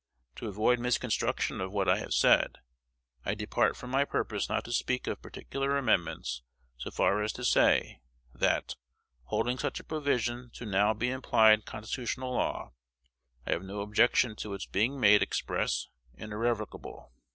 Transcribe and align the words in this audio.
To 0.37 0.47
avoid 0.47 0.79
misconstruction 0.79 1.61
of 1.61 1.71
what 1.71 1.87
I 1.87 1.99
have 1.99 2.15
said, 2.15 2.57
I 3.23 3.35
depart 3.35 3.77
from 3.77 3.91
my 3.91 4.03
purpose 4.03 4.49
not 4.49 4.65
to 4.65 4.71
speak 4.71 5.05
of 5.05 5.21
particular 5.21 5.77
amendments 5.77 6.41
so 6.75 6.89
far 6.89 7.21
as 7.21 7.31
to 7.33 7.45
say, 7.45 8.01
that, 8.33 8.73
holding 9.25 9.59
such 9.59 9.79
a 9.79 9.83
provision 9.83 10.49
to 10.55 10.65
now 10.65 10.95
be 10.95 11.11
implied 11.11 11.65
constitutional 11.65 12.33
law, 12.33 12.71
I 13.45 13.51
have 13.51 13.61
no 13.61 13.81
objection 13.81 14.35
to 14.37 14.55
its 14.55 14.65
being 14.65 14.99
made 14.99 15.21
express 15.21 15.89
and 16.15 16.31
irrevocable. 16.33 17.11